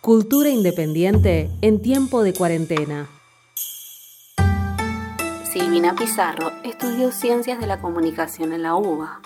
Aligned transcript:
Cultura 0.00 0.48
independiente 0.48 1.50
en 1.60 1.82
tiempo 1.82 2.22
de 2.22 2.32
cuarentena. 2.32 3.08
Silvina 5.52 5.96
Pizarro 5.96 6.52
estudió 6.62 7.10
Ciencias 7.10 7.58
de 7.58 7.66
la 7.66 7.80
Comunicación 7.80 8.52
en 8.52 8.62
la 8.62 8.76
UBA. 8.76 9.20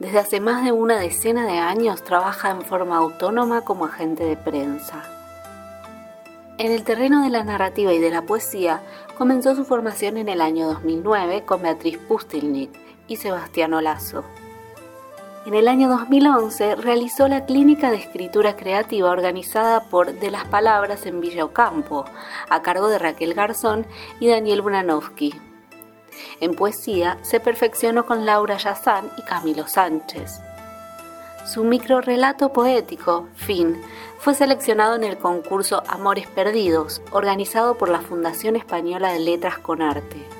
Desde 0.00 0.18
hace 0.18 0.40
más 0.40 0.64
de 0.64 0.72
una 0.72 0.98
decena 0.98 1.46
de 1.46 1.58
años 1.58 2.02
trabaja 2.02 2.50
en 2.50 2.62
forma 2.62 2.96
autónoma 2.96 3.60
como 3.62 3.84
agente 3.84 4.24
de 4.24 4.36
prensa. 4.36 5.04
En 6.58 6.72
el 6.72 6.82
terreno 6.82 7.22
de 7.22 7.30
la 7.30 7.44
narrativa 7.44 7.92
y 7.92 8.00
de 8.00 8.10
la 8.10 8.22
poesía, 8.22 8.82
comenzó 9.16 9.54
su 9.54 9.64
formación 9.64 10.16
en 10.16 10.28
el 10.28 10.40
año 10.40 10.66
2009 10.66 11.44
con 11.46 11.62
Beatriz 11.62 11.98
Pustilnik 11.98 12.70
y 13.06 13.16
Sebastián 13.16 13.74
Olazo. 13.74 14.24
En 15.46 15.54
el 15.54 15.68
año 15.68 15.88
2011 15.88 16.76
realizó 16.76 17.26
la 17.26 17.46
clínica 17.46 17.90
de 17.90 17.96
escritura 17.96 18.56
creativa 18.56 19.10
organizada 19.10 19.84
por 19.84 20.12
De 20.12 20.30
las 20.30 20.44
Palabras 20.44 21.06
en 21.06 21.22
Villa 21.22 21.46
Ocampo, 21.46 22.04
a 22.50 22.60
cargo 22.60 22.88
de 22.88 22.98
Raquel 22.98 23.32
Garzón 23.32 23.86
y 24.20 24.28
Daniel 24.28 24.60
Bunanovsky. 24.60 25.34
En 26.40 26.54
poesía 26.54 27.16
se 27.22 27.40
perfeccionó 27.40 28.04
con 28.04 28.26
Laura 28.26 28.58
Yazán 28.58 29.10
y 29.16 29.22
Camilo 29.22 29.66
Sánchez. 29.66 30.42
Su 31.46 31.64
microrelato 31.64 32.52
poético, 32.52 33.28
Fin, 33.34 33.80
fue 34.18 34.34
seleccionado 34.34 34.94
en 34.94 35.04
el 35.04 35.16
concurso 35.16 35.82
Amores 35.88 36.26
Perdidos, 36.26 37.00
organizado 37.12 37.78
por 37.78 37.88
la 37.88 38.02
Fundación 38.02 38.56
Española 38.56 39.10
de 39.14 39.20
Letras 39.20 39.56
con 39.56 39.80
Arte. 39.80 40.39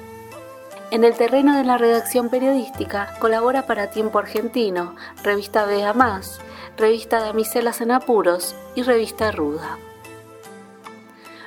En 0.90 1.04
el 1.04 1.14
terreno 1.14 1.56
de 1.56 1.62
la 1.62 1.78
redacción 1.78 2.30
periodística 2.30 3.14
colabora 3.20 3.64
para 3.64 3.90
Tiempo 3.90 4.18
Argentino, 4.18 4.96
Revista 5.22 5.64
Vea 5.64 5.92
Más, 5.92 6.40
Revista 6.76 7.20
Damiselas 7.20 7.80
en 7.80 7.92
Apuros 7.92 8.56
y 8.74 8.82
Revista 8.82 9.30
Ruda. 9.30 9.78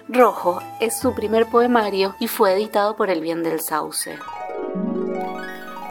Rojo 0.07 0.61
es 0.79 0.97
su 0.97 1.13
primer 1.13 1.47
poemario 1.47 2.15
y 2.19 2.29
fue 2.29 2.53
editado 2.53 2.95
por 2.95 3.09
El 3.09 3.19
Bien 3.19 3.43
del 3.43 3.59
Sauce. 3.59 4.17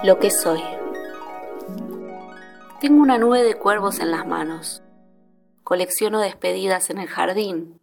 Lo 0.03 0.19
que 0.19 0.31
soy. 0.31 0.63
Tengo 2.81 3.03
una 3.03 3.19
nube 3.19 3.43
de 3.43 3.55
cuervos 3.55 4.01
en 4.01 4.11
las 4.13 4.27
manos. 4.27 4.83
Colecciono 5.63 6.21
despedidas 6.21 6.89
en 6.89 6.97
el 6.97 7.09
jardín. 7.09 7.83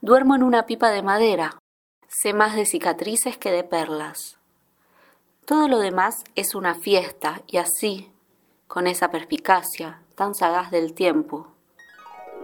Duermo 0.00 0.36
en 0.36 0.44
una 0.44 0.64
pipa 0.66 0.90
de 0.90 1.02
madera. 1.02 1.58
Sé 2.06 2.32
más 2.32 2.54
de 2.54 2.66
cicatrices 2.66 3.36
que 3.36 3.50
de 3.50 3.64
perlas. 3.64 4.41
Todo 5.44 5.66
lo 5.66 5.80
demás 5.80 6.22
es 6.36 6.54
una 6.54 6.76
fiesta 6.76 7.42
y 7.48 7.56
así, 7.56 8.12
con 8.68 8.86
esa 8.86 9.10
perspicacia 9.10 10.00
tan 10.14 10.36
sagaz 10.36 10.70
del 10.70 10.94
tiempo, 10.94 11.48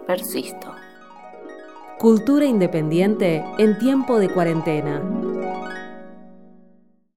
persisto. 0.04 0.74
Cultura 2.00 2.44
independiente 2.44 3.44
en 3.58 3.78
tiempo 3.78 4.18
de 4.18 4.28
cuarentena. 4.28 5.00